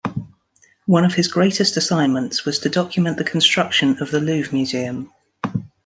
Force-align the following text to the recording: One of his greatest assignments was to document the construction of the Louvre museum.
One 0.87 1.05
of 1.05 1.13
his 1.13 1.27
greatest 1.27 1.77
assignments 1.77 2.43
was 2.43 2.57
to 2.57 2.69
document 2.69 3.17
the 3.17 3.23
construction 3.23 3.99
of 4.01 4.09
the 4.09 4.19
Louvre 4.19 4.51
museum. 4.51 5.11